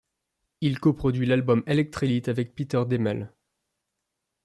Il 0.61 0.79
co-produit 0.79 1.27
l'album 1.27 1.61
Electrelite 1.67 2.27
avec 2.27 2.55
Peter 2.55 2.81
Deimel. 2.87 3.31